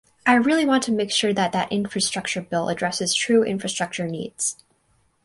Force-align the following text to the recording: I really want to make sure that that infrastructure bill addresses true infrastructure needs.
I 0.25 0.33
really 0.33 0.65
want 0.65 0.81
to 0.85 0.91
make 0.91 1.11
sure 1.11 1.31
that 1.31 1.51
that 1.51 1.71
infrastructure 1.71 2.41
bill 2.41 2.69
addresses 2.69 3.13
true 3.13 3.43
infrastructure 3.43 4.07
needs. 4.07 4.57